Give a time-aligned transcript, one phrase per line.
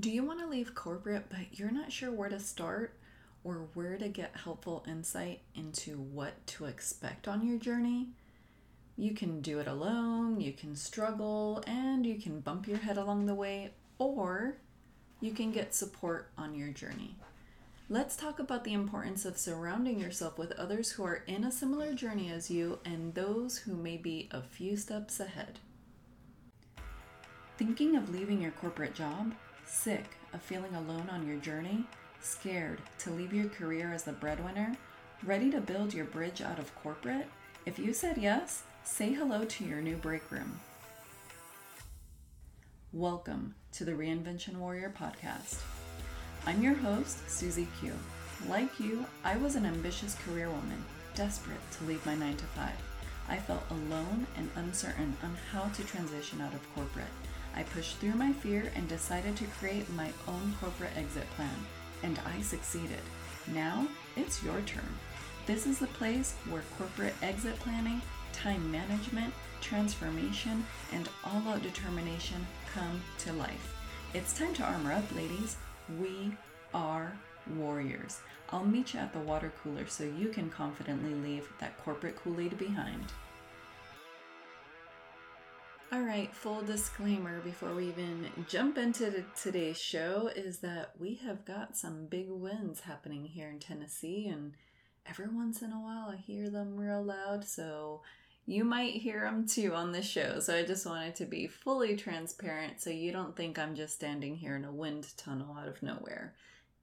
[0.00, 2.94] Do you want to leave corporate, but you're not sure where to start
[3.44, 8.08] or where to get helpful insight into what to expect on your journey?
[8.96, 13.26] You can do it alone, you can struggle, and you can bump your head along
[13.26, 14.56] the way, or
[15.20, 17.16] you can get support on your journey.
[17.90, 21.92] Let's talk about the importance of surrounding yourself with others who are in a similar
[21.92, 25.58] journey as you and those who may be a few steps ahead.
[27.58, 29.34] Thinking of leaving your corporate job?
[29.72, 31.84] Sick of feeling alone on your journey?
[32.20, 34.76] Scared to leave your career as the breadwinner?
[35.22, 37.28] Ready to build your bridge out of corporate?
[37.64, 40.58] If you said yes, say hello to your new break room.
[42.92, 45.60] Welcome to the Reinvention Warrior podcast.
[46.46, 47.92] I'm your host, Susie Q.
[48.48, 52.70] Like you, I was an ambitious career woman, desperate to leave my 9 to 5.
[53.28, 57.06] I felt alone and uncertain on how to transition out of corporate.
[57.54, 61.66] I pushed through my fear and decided to create my own corporate exit plan,
[62.02, 63.00] and I succeeded.
[63.54, 64.98] Now it's your turn.
[65.46, 68.00] This is the place where corporate exit planning,
[68.32, 73.74] time management, transformation, and all out determination come to life.
[74.14, 75.56] It's time to armor up, ladies.
[75.98, 76.32] We
[76.72, 77.12] are
[77.56, 78.20] warriors.
[78.50, 82.40] I'll meet you at the water cooler so you can confidently leave that corporate Kool
[82.40, 83.04] Aid behind.
[85.92, 91.44] All right, full disclaimer before we even jump into today's show is that we have
[91.44, 94.52] got some big wins happening here in Tennessee, and
[95.04, 98.02] every once in a while I hear them real loud, so
[98.46, 100.38] you might hear them too on the show.
[100.38, 104.36] So I just wanted to be fully transparent so you don't think I'm just standing
[104.36, 106.34] here in a wind tunnel out of nowhere.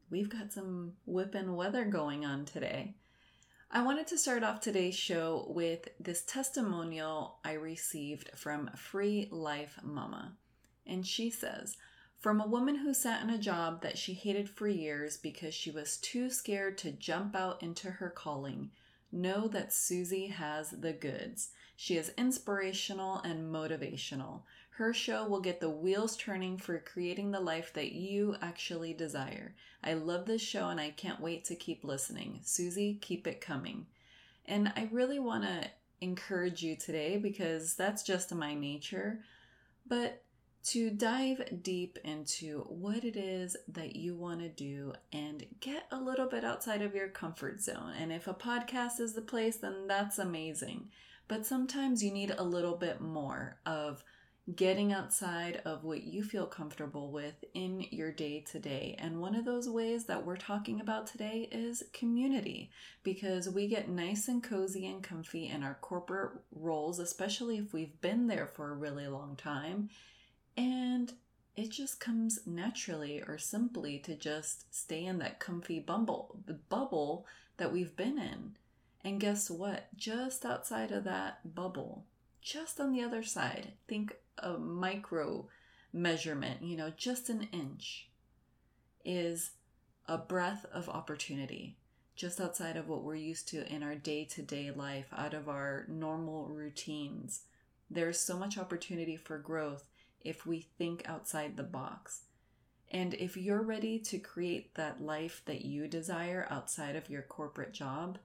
[0.09, 2.95] We've got some whipping weather going on today.
[3.69, 9.77] I wanted to start off today's show with this testimonial I received from Free Life
[9.83, 10.37] Mama.
[10.85, 11.75] And she says,
[12.17, 15.69] from a woman who sat in a job that she hated for years because she
[15.69, 18.71] was too scared to jump out into her calling,
[19.11, 21.50] know that Susie has the goods.
[21.75, 24.41] She is inspirational and motivational.
[24.72, 29.56] Her show will get the wheels turning for creating the life that you actually desire.
[29.84, 32.41] I love this show and I can't wait to keep listening.
[32.44, 33.88] Susie, keep it coming.
[34.45, 35.69] And I really want to
[36.01, 39.22] encourage you today because that's just my nature.
[39.88, 40.24] But
[40.66, 46.00] to dive deep into what it is that you want to do and get a
[46.00, 47.94] little bit outside of your comfort zone.
[48.00, 50.90] And if a podcast is the place, then that's amazing.
[51.28, 54.03] But sometimes you need a little bit more of
[54.56, 58.95] getting outside of what you feel comfortable with in your day to day.
[58.97, 62.72] And one of those ways that we're talking about today is community
[63.03, 68.00] because we get nice and cozy and comfy in our corporate roles, especially if we've
[68.00, 69.89] been there for a really long time.
[70.57, 71.13] And
[71.56, 77.25] it just comes naturally or simply to just stay in that comfy bumble, bubble
[77.57, 78.57] that we've been in.
[79.03, 79.88] And guess what?
[79.95, 82.03] Just outside of that bubble,
[82.41, 85.47] just on the other side, think a micro
[85.94, 88.09] measurement, you know, just an inch,
[89.06, 89.51] is
[90.07, 91.78] a breath of opportunity
[92.18, 95.47] just outside of what we're used to in our day to day life, out of
[95.47, 97.41] our normal routines.
[97.91, 99.85] There's so much opportunity for growth
[100.27, 102.23] if we think outside the box.
[102.89, 107.73] And if you're ready to create that life that you desire outside of your corporate
[107.73, 108.17] job,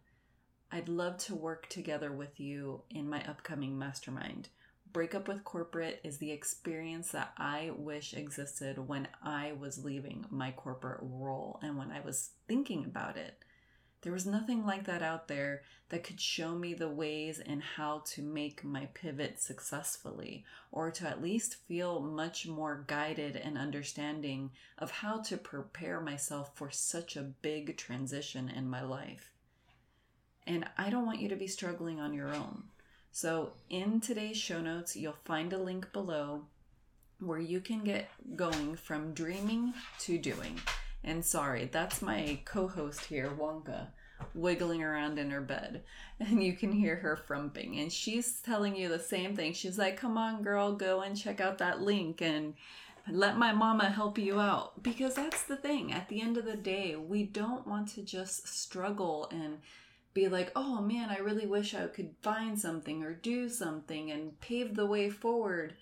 [0.71, 4.49] I'd love to work together with you in my upcoming mastermind
[4.93, 10.53] breakup with corporate is the experience that I wish existed when I was leaving my
[10.53, 13.39] corporate role and when I was thinking about it.
[14.03, 18.03] There was nothing like that out there that could show me the ways and how
[18.07, 24.51] to make my pivot successfully, or to at least feel much more guided and understanding
[24.79, 29.31] of how to prepare myself for such a big transition in my life.
[30.47, 32.65] And I don't want you to be struggling on your own.
[33.13, 36.47] So, in today's show notes, you'll find a link below
[37.21, 40.59] where you can get going from dreaming to doing.
[41.05, 43.89] And sorry, that's my co host here, Wonka,
[44.35, 45.83] wiggling around in her bed.
[46.21, 47.81] And you can hear her frumping.
[47.81, 49.55] And she's telling you the same thing.
[49.55, 52.55] She's like, come on, girl, go and check out that link and
[53.11, 54.81] let my mama help you out.
[54.85, 55.93] Because that's the thing.
[55.93, 59.59] At the end of the day, we don't want to just struggle and
[60.15, 64.39] be like, oh man, I really wish I could find something or do something and
[64.41, 65.75] pave the way forward.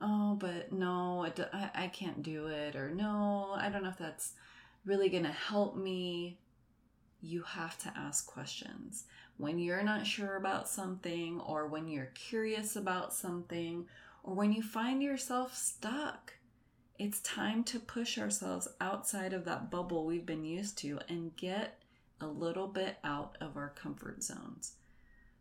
[0.00, 2.74] Oh, but no, I, I can't do it.
[2.74, 4.32] Or no, I don't know if that's
[4.84, 6.38] really going to help me.
[7.20, 9.04] You have to ask questions.
[9.36, 13.86] When you're not sure about something, or when you're curious about something,
[14.22, 16.34] or when you find yourself stuck,
[16.98, 21.82] it's time to push ourselves outside of that bubble we've been used to and get
[22.20, 24.74] a little bit out of our comfort zones.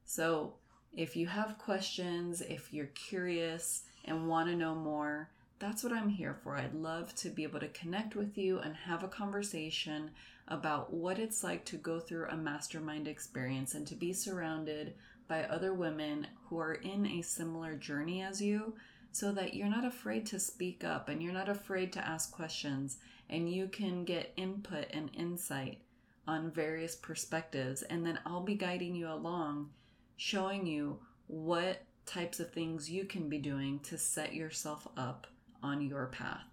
[0.06, 0.56] So,
[0.96, 5.30] if you have questions, if you're curious and want to know more,
[5.60, 6.58] that's what I'm here for.
[6.58, 10.12] I'd love to be able to connect with you and have a conversation
[10.48, 14.96] about what it's like to go through a mastermind experience and to be surrounded
[15.28, 18.74] by other women who are in a similar journey as you
[19.12, 22.98] so that you're not afraid to speak up and you're not afraid to ask questions
[23.30, 25.80] and you can get input and insight
[26.28, 27.82] on various perspectives.
[27.84, 29.70] And then I'll be guiding you along,
[30.18, 35.28] showing you what types of things you can be doing to set yourself up
[35.62, 36.44] on your path.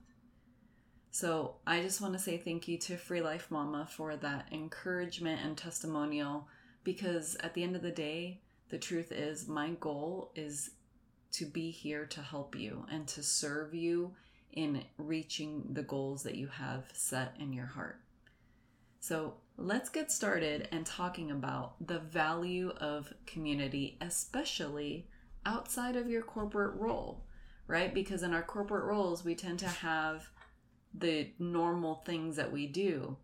[1.10, 5.40] So I just want to say thank you to Free Life Mama for that encouragement
[5.42, 6.46] and testimonial
[6.84, 10.72] because at the end of the day, the truth is my goal is
[11.32, 14.14] to be here to help you and to serve you
[14.52, 18.00] in reaching the goals that you have set in your heart.
[19.00, 25.06] So let's get started and talking about the value of community, especially
[25.46, 27.24] outside of your corporate role,
[27.66, 27.94] right?
[27.94, 30.28] Because in our corporate roles, we tend to have
[30.92, 33.16] the normal things that we do.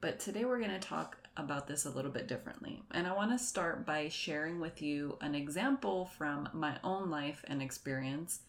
[0.00, 2.82] But today we're going to talk about this a little bit differently.
[2.90, 7.44] And I want to start by sharing with you an example from my own life
[7.48, 8.40] and experience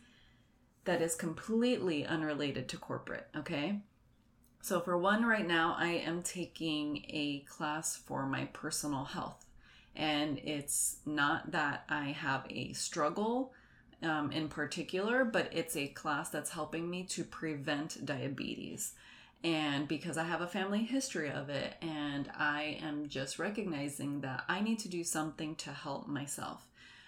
[0.86, 3.82] that is completely unrelated to corporate, okay?
[4.62, 9.46] So, for one, right now, I am taking a class for my personal health.
[9.96, 13.54] And it's not that I have a struggle
[14.02, 18.94] um, in particular, but it's a class that's helping me to prevent diabetes.
[19.44, 24.44] And because I have a family history of it, and I am just recognizing that
[24.48, 26.68] I need to do something to help myself.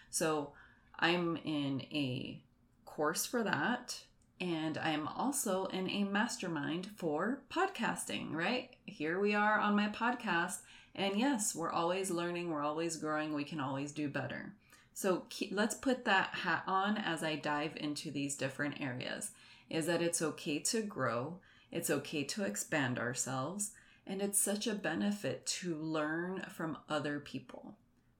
[0.09, 0.53] So
[0.99, 2.41] I'm in a
[2.85, 4.01] course for that.
[4.39, 8.75] And I'm also in a mastermind for podcasting, right?
[8.85, 10.57] Here we are on my podcast.
[10.95, 14.53] And yes, we're always learning, we're always growing, we can always do better.
[14.93, 19.31] So let's put that hat on as I dive into these different areas.
[19.69, 21.39] Is that it's okay to grow,
[21.71, 23.71] it's okay to expand ourselves,
[24.05, 27.75] and it's such a benefit to learn from other people.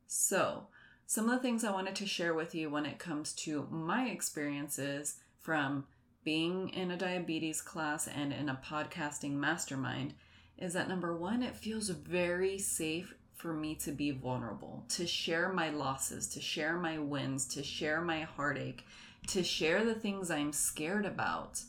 [0.08, 0.68] So,
[1.06, 4.06] some of the things I wanted to share with you when it comes to my
[4.06, 5.86] experiences from
[6.24, 10.14] being in a diabetes class and in a podcasting mastermind
[10.58, 15.52] is that number one, it feels very safe for me to be vulnerable, to share
[15.52, 18.86] my losses, to share my wins, to share my heartache,
[19.28, 21.62] to share the things I'm scared about.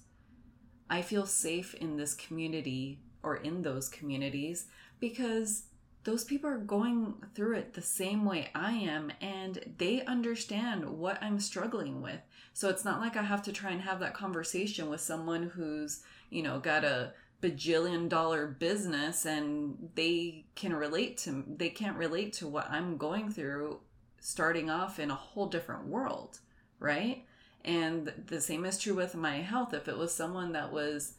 [0.89, 4.67] I feel safe in this community or in those communities
[5.01, 5.65] because
[6.05, 11.21] those people are going through it the same way I am and they understand what
[11.23, 12.21] I'm struggling with.
[12.53, 16.03] So it's not like I have to try and have that conversation with someone who's,
[16.31, 22.33] you know, got a bajillion dollar business and they can relate to they can't relate
[22.33, 23.81] to what I'm going through
[24.21, 26.39] starting off in a whole different world,
[26.79, 27.25] right?
[27.65, 29.75] And the same is true with my health.
[29.75, 31.15] If it was someone that was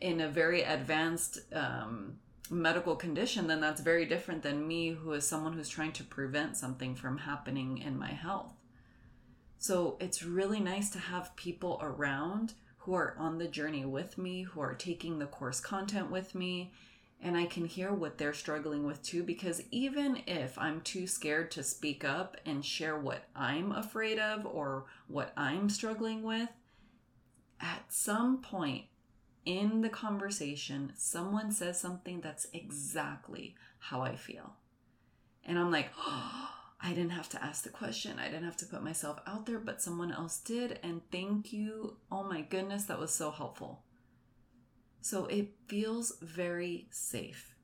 [0.00, 2.18] in a very advanced um,
[2.50, 6.56] medical condition, then that's very different than me, who is someone who's trying to prevent
[6.56, 8.52] something from happening in my health.
[9.58, 12.54] So it's really nice to have people around
[12.88, 16.72] who are on the journey with me, who are taking the course content with me,
[17.20, 19.22] and I can hear what they're struggling with too.
[19.22, 24.46] Because even if I'm too scared to speak up and share what I'm afraid of
[24.46, 26.48] or what I'm struggling with,
[27.60, 28.84] at some point
[29.44, 34.54] in the conversation, someone says something that's exactly how I feel.
[35.44, 36.48] And I'm like, oh,
[36.80, 38.18] I didn't have to ask the question.
[38.18, 40.78] I didn't have to put myself out there, but someone else did.
[40.82, 41.96] And thank you.
[42.10, 43.82] Oh my goodness, that was so helpful.
[45.00, 47.54] So it feels very safe.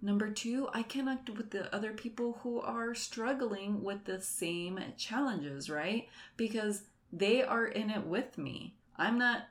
[0.00, 5.68] Number two, I connect with the other people who are struggling with the same challenges,
[5.68, 6.08] right?
[6.36, 8.76] Because they are in it with me.
[8.96, 9.42] I'm not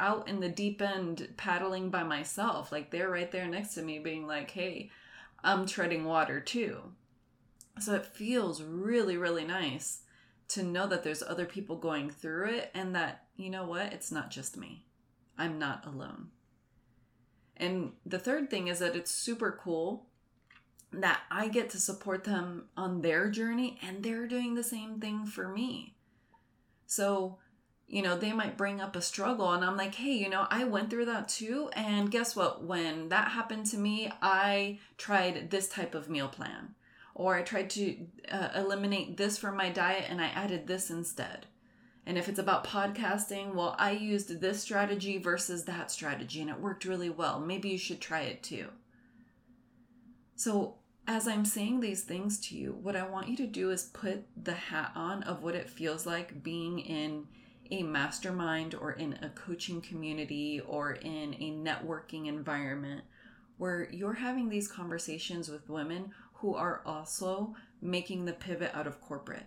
[0.00, 2.70] out in the deep end paddling by myself.
[2.70, 4.90] Like they're right there next to me, being like, hey,
[5.42, 6.80] I'm treading water too.
[7.80, 10.00] So it feels really, really nice
[10.48, 14.10] to know that there's other people going through it and that, you know what, it's
[14.10, 14.86] not just me.
[15.36, 16.28] I'm not alone.
[17.56, 20.06] And the third thing is that it's super cool
[20.92, 25.26] that I get to support them on their journey and they're doing the same thing
[25.26, 25.94] for me.
[26.86, 27.38] So,
[27.86, 30.64] you know, they might bring up a struggle and I'm like, hey, you know, I
[30.64, 31.68] went through that too.
[31.74, 32.64] And guess what?
[32.64, 36.74] When that happened to me, I tried this type of meal plan
[37.18, 37.96] or I tried to
[38.30, 41.46] uh, eliminate this from my diet and I added this instead.
[42.06, 46.60] And if it's about podcasting, well, I used this strategy versus that strategy and it
[46.60, 47.40] worked really well.
[47.40, 48.68] Maybe you should try it too.
[50.36, 50.76] So,
[51.08, 54.24] as I'm saying these things to you, what I want you to do is put
[54.40, 57.26] the hat on of what it feels like being in
[57.70, 63.02] a mastermind or in a coaching community or in a networking environment
[63.58, 69.00] where you're having these conversations with women who are also making the pivot out of
[69.00, 69.46] corporate,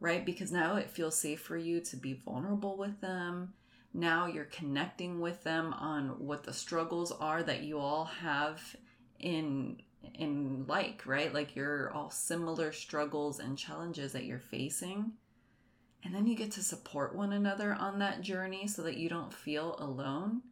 [0.00, 0.24] right?
[0.24, 3.52] Because now it feels safe for you to be vulnerable with them.
[3.94, 8.76] Now you're connecting with them on what the struggles are that you all have
[9.18, 9.82] in
[10.14, 11.32] in like, right?
[11.32, 15.12] Like you're all similar struggles and challenges that you're facing.
[16.04, 19.32] And then you get to support one another on that journey so that you don't
[19.32, 20.42] feel alone.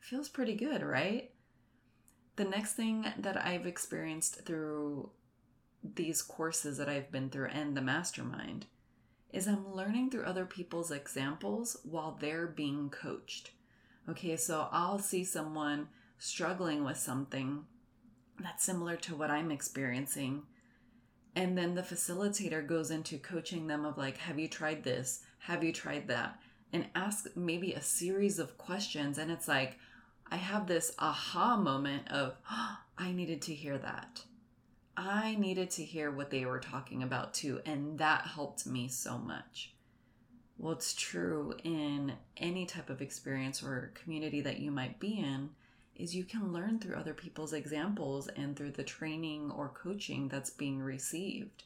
[0.00, 1.30] Feels pretty good, right?
[2.36, 5.10] The next thing that I've experienced through
[5.82, 8.66] these courses that I've been through and the mastermind
[9.32, 13.50] is I'm learning through other people's examples while they're being coached.
[14.08, 17.64] Okay, so I'll see someone struggling with something
[18.40, 20.42] that's similar to what I'm experiencing.
[21.34, 25.20] And then the facilitator goes into coaching them of like, have you tried this?
[25.40, 26.38] Have you tried that?
[26.72, 29.18] And ask maybe a series of questions.
[29.18, 29.78] And it's like,
[30.32, 34.22] I have this aha moment of, oh, I needed to hear that.
[34.96, 37.60] I needed to hear what they were talking about too.
[37.66, 39.74] And that helped me so much.
[40.56, 45.50] Well, it's true in any type of experience or community that you might be in
[45.96, 50.50] is you can learn through other people's examples and through the training or coaching that's
[50.50, 51.64] being received.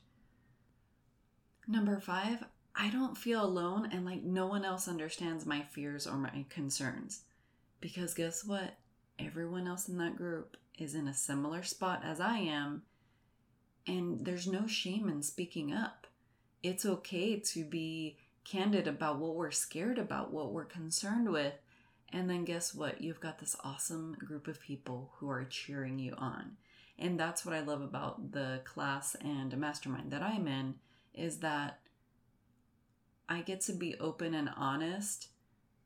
[1.69, 2.45] Number five,
[2.75, 7.23] I don't feel alone and like no one else understands my fears or my concerns.
[7.81, 8.75] Because guess what?
[9.19, 12.83] Everyone else in that group is in a similar spot as I am,
[13.87, 16.07] and there's no shame in speaking up.
[16.63, 21.55] It's okay to be candid about what we're scared about, what we're concerned with,
[22.13, 23.01] and then guess what?
[23.01, 26.57] You've got this awesome group of people who are cheering you on.
[26.99, 30.77] And that's what I love about the class and mastermind that I'm in
[31.15, 31.81] is that
[33.29, 35.29] I get to be open and honest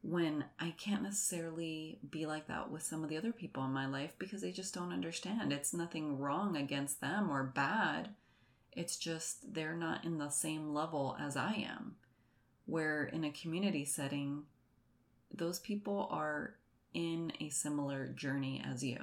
[0.03, 3.87] when I can't necessarily be like that with some of the other people in my
[3.87, 5.53] life because they just don't understand.
[5.53, 8.11] It's nothing wrong against them or bad.
[8.73, 11.97] It's just they're not in the same level as I am.
[12.65, 14.45] Where in a community setting,
[15.33, 16.55] those people are
[16.95, 18.99] in a similar journey as you.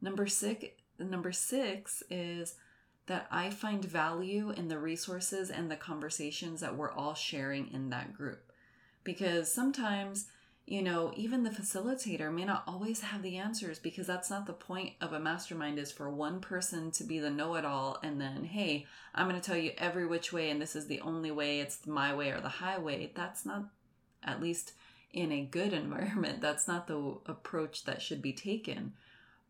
[0.00, 0.66] Number six,
[0.98, 2.54] number six is
[3.06, 7.90] that I find value in the resources and the conversations that we're all sharing in
[7.90, 8.47] that group.
[9.08, 10.26] Because sometimes,
[10.66, 14.52] you know, even the facilitator may not always have the answers because that's not the
[14.52, 18.84] point of a mastermind is for one person to be the know-it-all and then, hey,
[19.14, 21.86] I'm going to tell you every which way and this is the only way, it's
[21.86, 23.10] my way or the highway.
[23.14, 23.70] That's not
[24.22, 24.72] at least
[25.14, 26.42] in a good environment.
[26.42, 28.92] That's not the approach that should be taken.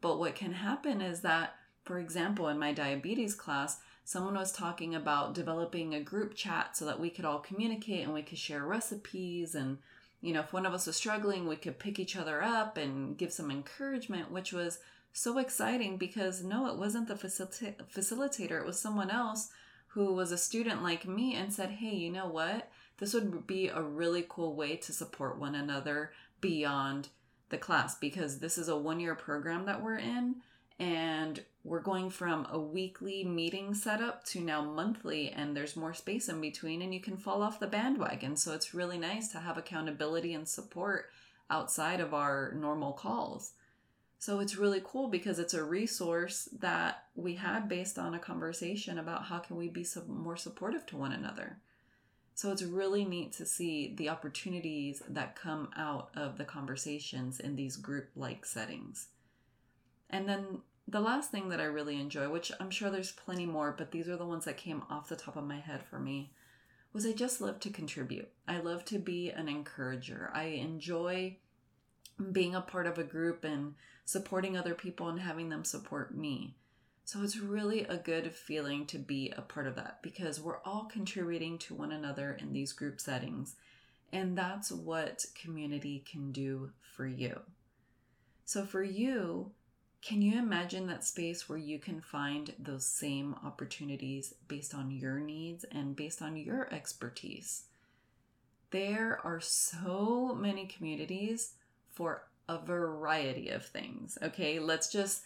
[0.01, 4.95] But what can happen is that, for example, in my diabetes class, someone was talking
[4.95, 8.65] about developing a group chat so that we could all communicate and we could share
[8.65, 9.55] recipes.
[9.55, 9.77] And,
[10.23, 13.19] you know, if one of us was struggling, we could pick each other up and
[13.19, 14.79] give some encouragement, which was
[15.13, 19.51] so exciting because no, it wasn't the facilita- facilitator, it was someone else
[19.89, 22.71] who was a student like me and said, hey, you know what?
[22.99, 27.09] this would be a really cool way to support one another beyond
[27.49, 30.37] the class because this is a one year program that we're in
[30.79, 36.29] and we're going from a weekly meeting setup to now monthly and there's more space
[36.29, 38.37] in between and you can fall off the bandwagon.
[38.37, 41.11] So it's really nice to have accountability and support
[41.51, 43.53] outside of our normal calls.
[44.21, 48.99] So it's really cool because it's a resource that we had based on a conversation
[48.99, 51.59] about how can we be more supportive to one another.
[52.35, 57.57] So it's really neat to see the opportunities that come out of the conversations in
[57.57, 59.09] these group like settings.
[60.11, 63.75] And then the last thing that I really enjoy, which I'm sure there's plenty more,
[63.77, 66.33] but these are the ones that came off the top of my head for me,
[66.93, 68.29] was I just love to contribute.
[68.47, 70.31] I love to be an encourager.
[70.35, 71.37] I enjoy
[72.33, 73.75] being a part of a group and
[74.05, 76.57] supporting other people and having them support me.
[77.05, 80.85] So it's really a good feeling to be a part of that because we're all
[80.85, 83.57] contributing to one another in these group settings.
[84.13, 87.41] And that's what community can do for you.
[88.45, 89.53] So for you,
[90.01, 95.19] can you imagine that space where you can find those same opportunities based on your
[95.19, 97.65] needs and based on your expertise?
[98.71, 101.55] There are so many communities
[101.93, 104.19] for a variety of things.
[104.23, 105.23] Okay, let's just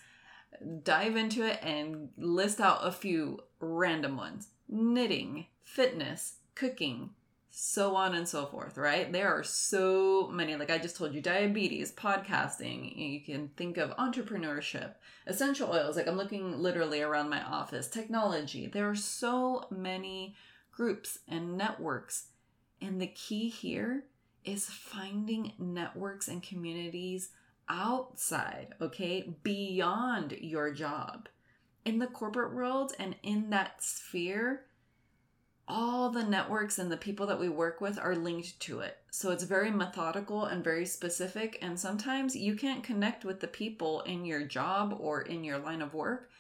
[0.84, 7.10] dive into it and list out a few random ones knitting, fitness, cooking,
[7.54, 9.12] so on and so forth, right?
[9.12, 13.94] There are so many, like I just told you, diabetes, podcasting, you can think of
[13.96, 14.94] entrepreneurship,
[15.26, 18.68] essential oils, like I'm looking literally around my office, technology.
[18.68, 20.34] There are so many
[20.72, 22.28] groups and networks.
[22.80, 24.04] And the key here
[24.44, 27.32] is finding networks and communities
[27.68, 31.28] outside, okay, beyond your job.
[31.84, 34.62] In the corporate world and in that sphere,
[35.68, 38.98] all the networks and the people that we work with are linked to it.
[39.10, 41.58] So it's very methodical and very specific.
[41.62, 45.82] And sometimes you can't connect with the people in your job or in your line
[45.82, 46.30] of work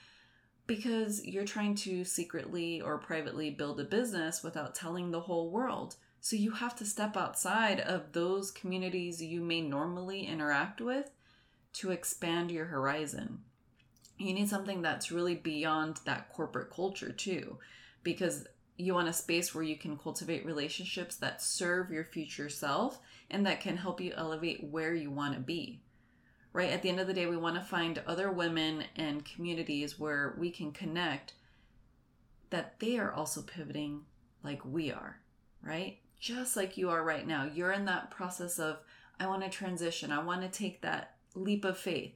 [0.66, 5.96] because you're trying to secretly or privately build a business without telling the whole world.
[6.20, 11.10] So you have to step outside of those communities you may normally interact with
[11.74, 13.40] to expand your horizon.
[14.18, 17.58] You need something that's really beyond that corporate culture, too,
[18.04, 22.98] because you want a space where you can cultivate relationships that serve your future self
[23.30, 25.82] and that can help you elevate where you want to be.
[26.52, 26.70] Right?
[26.70, 30.34] At the end of the day, we want to find other women and communities where
[30.38, 31.34] we can connect
[32.50, 34.02] that they are also pivoting
[34.42, 35.18] like we are,
[35.62, 35.98] right?
[36.20, 37.48] Just like you are right now.
[37.52, 38.80] You're in that process of,
[39.18, 42.12] I want to transition, I want to take that leap of faith.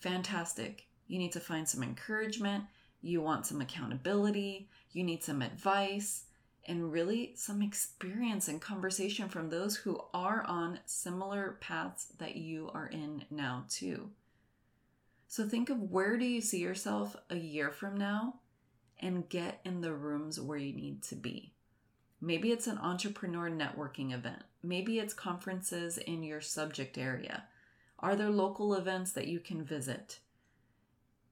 [0.00, 0.86] Fantastic.
[1.06, 2.64] You need to find some encouragement
[3.00, 6.24] you want some accountability, you need some advice,
[6.66, 12.70] and really some experience and conversation from those who are on similar paths that you
[12.74, 14.10] are in now, too.
[15.26, 18.34] So think of where do you see yourself a year from now
[19.00, 21.54] and get in the rooms where you need to be.
[22.20, 24.42] Maybe it's an entrepreneur networking event.
[24.62, 27.44] Maybe it's conferences in your subject area.
[28.00, 30.18] Are there local events that you can visit?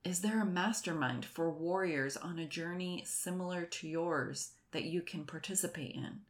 [0.07, 5.25] Is there a mastermind for warriors on a journey similar to yours that you can
[5.25, 6.21] participate in?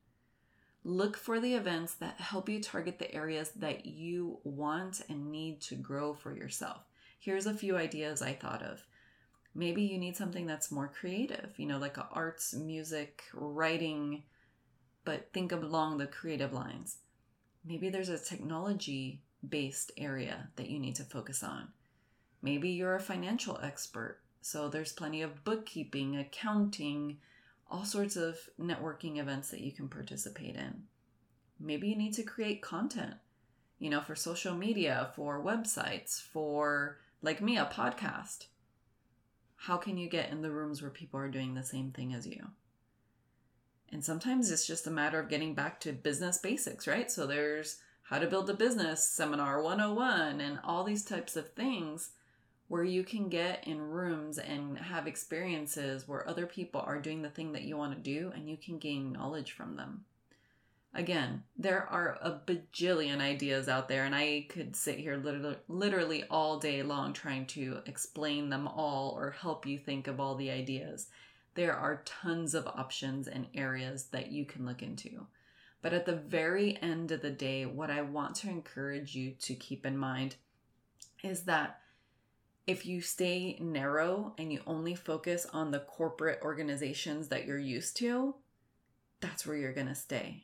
[0.84, 5.62] Look for the events that help you target the areas that you want and need
[5.62, 6.86] to grow for yourself.
[7.20, 8.84] Here's a few ideas I thought of.
[9.54, 14.24] Maybe you need something that's more creative, you know, like arts, music, writing,
[15.06, 16.98] but think along the creative lines.
[17.64, 21.68] Maybe there's a technology based area that you need to focus on.
[22.42, 27.18] Maybe you're a financial expert, so there's plenty of bookkeeping, accounting,
[27.70, 30.84] all sorts of networking events that you can participate in.
[31.60, 33.16] Maybe you need to create content,
[33.80, 38.46] you know, for social media, for websites, for, like me, a podcast.
[39.56, 42.28] How can you get in the rooms where people are doing the same thing as
[42.28, 42.48] you?
[43.92, 47.10] And sometimes it's just a matter of getting back to business basics, right?
[47.10, 52.12] So there's how to build a business seminar 101 and all these types of things
[52.68, 57.30] where you can get in rooms and have experiences where other people are doing the
[57.30, 60.04] thing that you want to do and you can gain knowledge from them.
[60.94, 66.24] Again, there are a bajillion ideas out there, and I could sit here literally, literally
[66.30, 70.50] all day long trying to explain them all or help you think of all the
[70.50, 71.08] ideas.
[71.54, 75.28] There are tons of options and areas that you can look into.
[75.82, 79.54] But at the very end of the day, what I want to encourage you to
[79.54, 80.36] keep in mind
[81.24, 81.82] is that
[82.68, 87.96] if you stay narrow and you only focus on the corporate organizations that you're used
[87.98, 88.36] to,
[89.22, 90.44] that's where you're going to stay.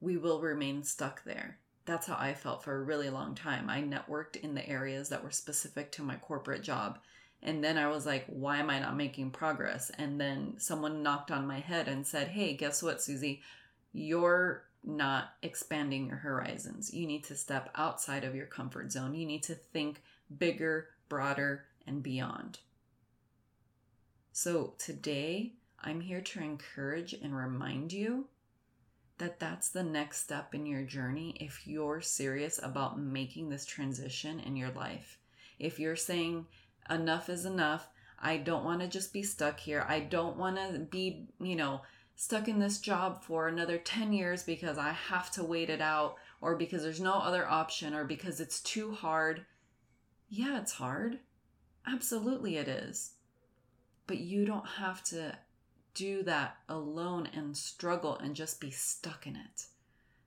[0.00, 1.58] We will remain stuck there.
[1.84, 3.68] That's how I felt for a really long time.
[3.68, 6.98] I networked in the areas that were specific to my corporate job.
[7.42, 9.90] And then I was like, why am I not making progress?
[9.98, 13.42] And then someone knocked on my head and said, hey, guess what, Susie?
[13.92, 16.94] You're not expanding your horizons.
[16.94, 19.14] You need to step outside of your comfort zone.
[19.14, 20.02] You need to think
[20.38, 22.58] bigger, broader, and beyond.
[24.32, 28.28] So today, I'm here to encourage and remind you
[29.18, 34.40] that that's the next step in your journey if you're serious about making this transition
[34.40, 35.18] in your life.
[35.58, 36.46] If you're saying,
[36.88, 40.78] enough is enough, I don't want to just be stuck here, I don't want to
[40.78, 41.82] be, you know,
[42.16, 46.16] stuck in this job for another 10 years because I have to wait it out
[46.40, 49.44] or because there's no other option or because it's too hard.
[50.34, 51.18] Yeah, it's hard.
[51.86, 53.10] Absolutely, it is.
[54.06, 55.36] But you don't have to
[55.92, 59.66] do that alone and struggle and just be stuck in it.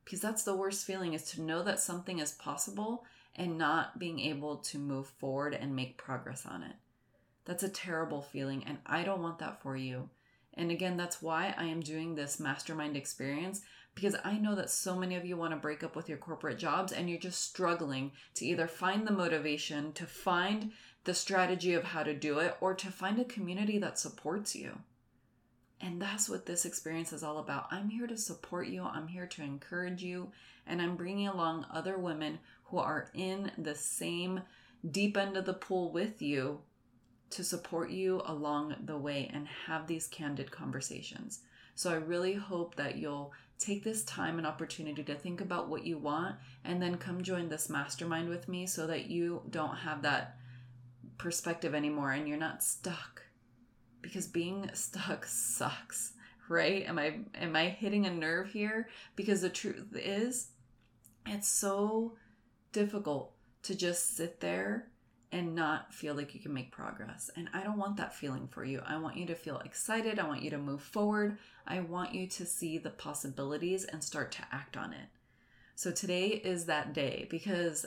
[0.04, 3.04] Because that's the worst feeling is to know that something is possible
[3.36, 6.76] and not being able to move forward and make progress on it.
[7.46, 10.12] That's a terrible feeling, and I don't want that for you.
[10.54, 13.62] And again, that's why I am doing this mastermind experience
[13.96, 16.60] because I know that so many of you want to break up with your corporate
[16.60, 20.72] jobs and you're just struggling to either find the motivation, to find
[21.06, 24.80] the strategy of how to do it, or to find a community that supports you.
[25.80, 27.68] And that's what this experience is all about.
[27.72, 30.32] I'm here to support you, I'm here to encourage you,
[30.68, 34.42] and I'm bringing along other women who are in the same
[34.90, 36.62] deep end of the pool with you
[37.30, 41.42] to support you along the way and have these candid conversations.
[41.76, 45.86] So I really hope that you'll take this time and opportunity to think about what
[45.86, 50.02] you want and then come join this mastermind with me so that you don't have
[50.02, 50.38] that
[51.18, 53.24] perspective anymore and you're not stuck.
[54.02, 56.14] Because being stuck sucks
[56.50, 56.86] right?
[56.86, 58.90] Am i am i hitting a nerve here?
[59.16, 60.50] Because the truth is
[61.26, 62.14] it's so
[62.72, 64.88] difficult to just sit there
[65.36, 67.30] and not feel like you can make progress.
[67.36, 68.82] And I don't want that feeling for you.
[68.86, 70.18] I want you to feel excited.
[70.18, 71.38] I want you to move forward.
[71.68, 75.10] I want you to see the possibilities and start to act on it.
[75.76, 77.86] So today is that day because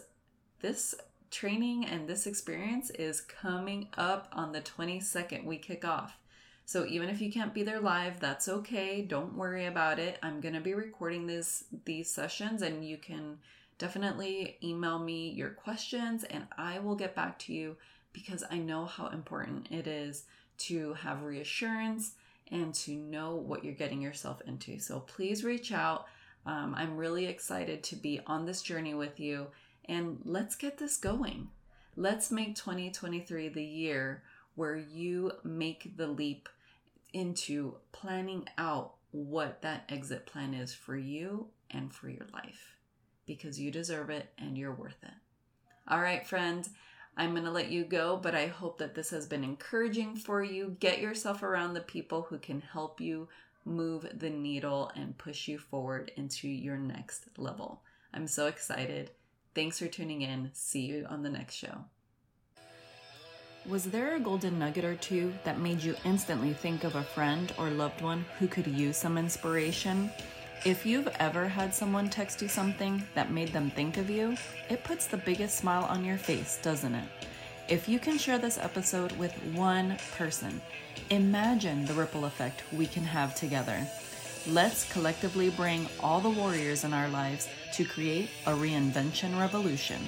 [0.60, 0.94] this
[1.30, 5.46] training and this experience is coming up on the 22nd.
[5.46, 6.18] We kick off.
[6.66, 9.00] So even if you can't be there live, that's okay.
[9.00, 10.18] Don't worry about it.
[10.22, 13.38] I'm going to be recording this these sessions and you can
[13.78, 17.76] definitely email me your questions and I will get back to you
[18.12, 20.24] because I know how important it is
[20.58, 22.12] to have reassurance
[22.50, 24.78] and to know what you're getting yourself into.
[24.80, 26.06] So please reach out.
[26.44, 29.48] Um, I'm really excited to be on this journey with you
[29.84, 31.48] and let's get this going.
[31.96, 34.22] Let's make 2023 the year
[34.54, 36.48] where you make the leap
[37.12, 42.77] into planning out what that exit plan is for you and for your life
[43.28, 45.14] because you deserve it and you're worth it.
[45.86, 46.70] All right, friends,
[47.16, 50.42] I'm going to let you go, but I hope that this has been encouraging for
[50.42, 50.76] you.
[50.80, 53.28] Get yourself around the people who can help you
[53.64, 57.82] move the needle and push you forward into your next level.
[58.12, 59.10] I'm so excited.
[59.54, 60.50] Thanks for tuning in.
[60.54, 61.84] See you on the next show.
[63.66, 67.52] Was there a golden nugget or two that made you instantly think of a friend
[67.58, 70.10] or loved one who could use some inspiration?
[70.64, 74.36] If you've ever had someone text you something that made them think of you,
[74.68, 77.08] it puts the biggest smile on your face, doesn't it?
[77.68, 80.60] If you can share this episode with one person,
[81.10, 83.86] imagine the ripple effect we can have together.
[84.48, 90.00] Let's collectively bring all the warriors in our lives to create a reinvention revolution.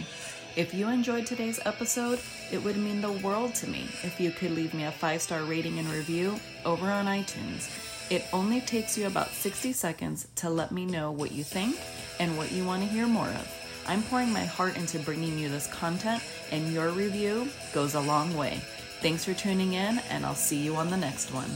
[0.57, 2.19] If you enjoyed today's episode,
[2.51, 5.45] it would mean the world to me if you could leave me a five star
[5.45, 7.71] rating and review over on iTunes.
[8.11, 11.79] It only takes you about 60 seconds to let me know what you think
[12.19, 13.57] and what you want to hear more of.
[13.87, 16.21] I'm pouring my heart into bringing you this content,
[16.51, 18.61] and your review goes a long way.
[19.01, 21.51] Thanks for tuning in, and I'll see you on the next one.